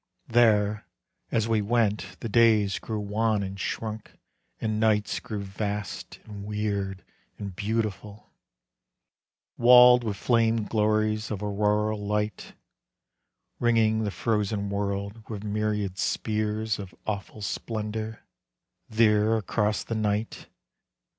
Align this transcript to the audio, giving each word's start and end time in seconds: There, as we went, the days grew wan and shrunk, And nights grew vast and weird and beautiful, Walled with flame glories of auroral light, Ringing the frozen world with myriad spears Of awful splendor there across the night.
There, 0.27 0.87
as 1.31 1.47
we 1.47 1.61
went, 1.61 2.17
the 2.21 2.27
days 2.27 2.79
grew 2.79 2.99
wan 2.99 3.43
and 3.43 3.59
shrunk, 3.59 4.17
And 4.59 4.79
nights 4.79 5.19
grew 5.19 5.43
vast 5.43 6.17
and 6.23 6.43
weird 6.43 7.03
and 7.37 7.55
beautiful, 7.55 8.31
Walled 9.59 10.03
with 10.03 10.17
flame 10.17 10.63
glories 10.63 11.29
of 11.29 11.43
auroral 11.43 12.03
light, 12.03 12.55
Ringing 13.59 14.01
the 14.03 14.09
frozen 14.09 14.71
world 14.71 15.29
with 15.29 15.43
myriad 15.43 15.99
spears 15.99 16.79
Of 16.79 16.95
awful 17.05 17.43
splendor 17.43 18.21
there 18.89 19.37
across 19.37 19.83
the 19.83 19.93
night. 19.93 20.47